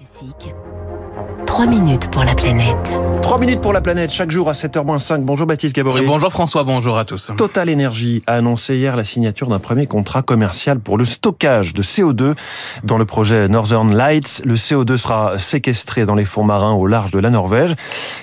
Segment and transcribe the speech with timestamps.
[0.00, 0.79] Classique.
[1.46, 3.00] 3 minutes pour la planète.
[3.22, 5.20] 3 minutes pour la planète, chaque jour à 7h05.
[5.22, 6.04] Bonjour Baptiste Gabory.
[6.06, 7.32] Bonjour François, bonjour à tous.
[7.36, 11.82] Total Energy a annoncé hier la signature d'un premier contrat commercial pour le stockage de
[11.82, 12.34] CO2
[12.84, 14.42] dans le projet Northern Lights.
[14.44, 17.74] Le CO2 sera séquestré dans les fonds marins au large de la Norvège.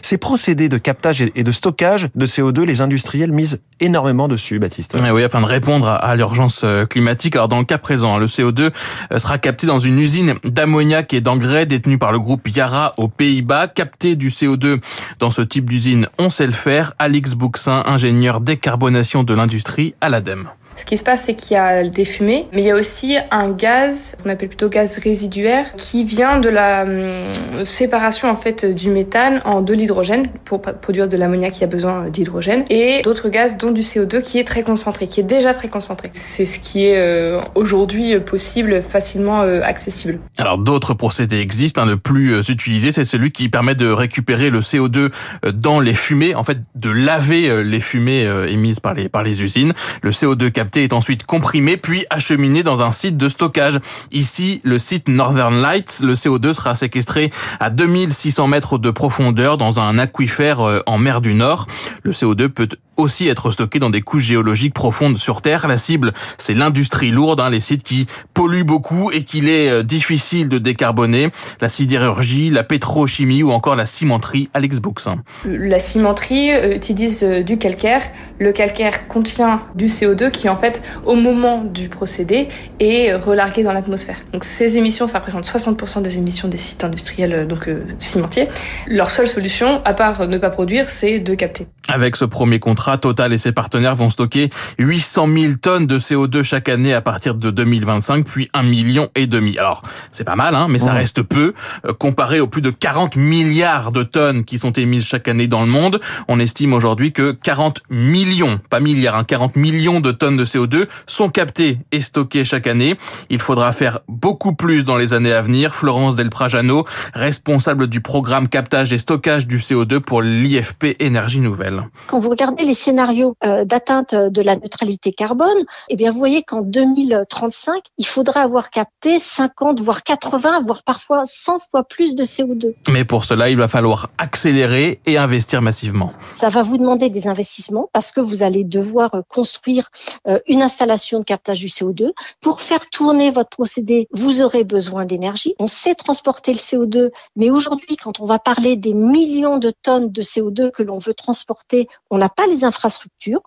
[0.01, 4.95] Ces procédés de captage et de stockage de CO2, les industriels misent énormément dessus, Baptiste.
[5.11, 7.35] Oui, afin de répondre à l'urgence climatique.
[7.35, 8.71] Alors dans le cas présent, hein, le CO2
[9.11, 13.07] euh, sera capté dans une usine d'ammoniac et d'engrais détenue par le groupe Yara au
[13.07, 13.67] Pays-Bas.
[13.67, 14.79] Capter du CO2
[15.19, 16.93] dans ce type d'usine, on sait le faire.
[16.99, 20.49] Alix Bouxin, ingénieur décarbonation de l'industrie à l'ADEME.
[20.77, 23.17] Ce qui se passe, c'est qu'il y a des fumées, mais il y a aussi
[23.31, 28.65] un gaz, qu'on appelle plutôt gaz résiduaire, qui vient de la hum, séparation en fait
[28.65, 33.29] du méthane en de l'hydrogène pour produire de l'ammoniac qui a besoin d'hydrogène et d'autres
[33.29, 36.09] gaz dont du CO2 qui est très concentré, qui est déjà très concentré.
[36.13, 40.19] C'est ce qui est euh, aujourd'hui possible, facilement euh, accessible.
[40.37, 41.81] Alors d'autres procédés existent.
[41.81, 41.85] Hein.
[41.85, 45.11] Le plus euh, utilisé, c'est celui qui permet de récupérer le CO2
[45.53, 49.73] dans les fumées, en fait, de laver les fumées émises par les par les usines.
[50.01, 53.79] Le CO2 est ensuite comprimé puis acheminé dans un site de stockage.
[54.11, 59.79] Ici, le site Northern Lights, le CO2 sera séquestré à 2600 mètres de profondeur dans
[59.79, 61.67] un aquifère euh, en mer du Nord.
[62.03, 65.67] Le CO2 peut aussi être stocké dans des couches géologiques profondes sur Terre.
[65.67, 69.83] La cible, c'est l'industrie lourde, hein, les sites qui polluent beaucoup et qu'il est euh,
[69.83, 71.29] difficile de décarboner.
[71.61, 74.49] La sidérurgie, la pétrochimie ou encore la cimenterie.
[74.53, 75.03] Alex Books.
[75.45, 78.01] La cimenterie euh, utilise du calcaire.
[78.39, 83.73] Le calcaire contient du CO2 qui en fait, au moment du procédé, est relargué dans
[83.73, 84.17] l'atmosphère.
[84.33, 88.47] Donc ces émissions, ça représente 60% des émissions des sites industriels, euh, donc euh, cimentiers.
[88.87, 91.67] Leur seule solution, à part ne pas produire, c'est de capter.
[91.87, 94.49] Avec ce premier contrat, Total et ses partenaires vont stocker
[94.79, 99.27] 800 000 tonnes de CO2 chaque année à partir de 2025, puis un million et
[99.27, 99.57] demi.
[99.57, 101.53] Alors, c'est pas mal, hein, mais ça reste peu
[101.85, 105.61] euh, comparé aux plus de 40 milliards de tonnes qui sont émises chaque année dans
[105.61, 105.99] le monde.
[106.27, 110.87] On estime aujourd'hui que 40 millions, pas milliards, hein, 40 millions de tonnes de CO2
[111.05, 112.95] sont captés et stockés chaque année.
[113.29, 115.73] Il faudra faire beaucoup plus dans les années à venir.
[115.73, 121.87] Florence Del Prajano, responsable du programme captage et stockage du CO2 pour l'IFP Énergie Nouvelle.
[122.07, 126.43] Quand vous regardez les scénarios euh, d'atteinte de la neutralité carbone, eh bien vous voyez
[126.43, 132.23] qu'en 2035, il faudra avoir capté 50 voire 80 voire parfois 100 fois plus de
[132.23, 132.73] CO2.
[132.89, 136.13] Mais pour cela, il va falloir accélérer et investir massivement.
[136.37, 139.89] Ça va vous demander des investissements parce que vous allez devoir construire
[140.27, 142.11] euh, euh, une installation de captage du CO2.
[142.41, 145.55] Pour faire tourner votre procédé, vous aurez besoin d'énergie.
[145.59, 150.11] On sait transporter le CO2, mais aujourd'hui, quand on va parler des millions de tonnes
[150.11, 152.63] de CO2 que l'on veut transporter, on n'a pas les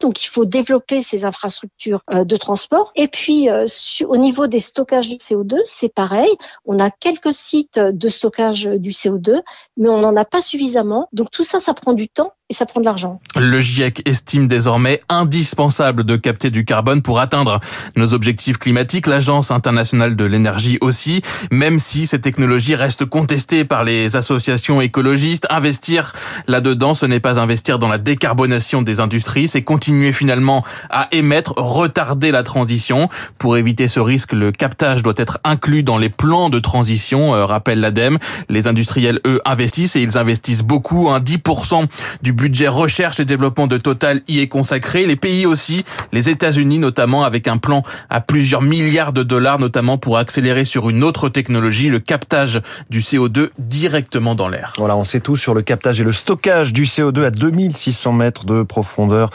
[0.01, 2.93] Donc, il faut développer ces infrastructures euh, de transport.
[2.97, 3.67] Et puis, euh,
[4.07, 6.31] au niveau des stockages du CO2, c'est pareil.
[6.65, 9.41] On a quelques sites de stockage du CO2,
[9.77, 11.09] mais on n'en a pas suffisamment.
[11.13, 13.21] Donc, tout ça, ça prend du temps et ça prend de l'argent.
[13.37, 17.61] Le GIEC estime désormais indispensable de capter du carbone pour atteindre
[17.97, 19.06] nos objectifs climatiques.
[19.06, 21.22] L'Agence internationale de l'énergie aussi,
[21.53, 25.47] même si ces technologies restent contestées par les associations écologistes.
[25.49, 26.12] Investir
[26.49, 31.55] là-dedans, ce n'est pas investir dans la décarbonation des industries, c'est continuer finalement à émettre,
[31.56, 33.09] retarder la transition.
[33.39, 37.47] Pour éviter ce risque, le captage doit être inclus dans les plans de transition, euh,
[37.47, 38.19] rappelle l'ADEME.
[38.49, 41.87] Les industriels, eux, investissent et ils investissent beaucoup, hein, 10%
[42.22, 45.06] du budget recherche et développement de Total y est consacré.
[45.06, 49.99] Les pays aussi, les États-Unis notamment, avec un plan à plusieurs milliards de dollars, notamment
[49.99, 54.73] pour accélérer sur une autre technologie, le captage du CO2 directement dans l'air.
[54.78, 58.47] Voilà, on sait tout sur le captage et le stockage du CO2 à 2600 mètres
[58.47, 59.28] de profondeur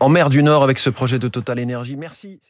[0.00, 1.94] en mer du Nord avec ce projet de Total Énergie.
[1.96, 2.40] Merci.